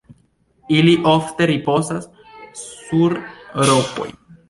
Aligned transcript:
Ili 0.77 0.95
ofte 1.11 1.47
ripozas 1.53 2.09
sur 2.65 3.19
rokoj. 3.73 4.13